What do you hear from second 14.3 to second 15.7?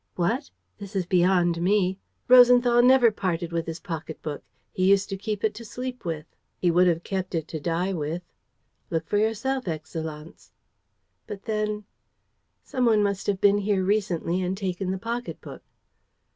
and taken the pocketbook."